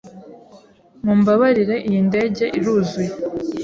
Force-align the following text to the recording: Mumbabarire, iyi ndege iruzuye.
Mumbabarire, 1.03 1.75
iyi 1.87 1.99
ndege 2.07 2.45
iruzuye. 2.57 3.11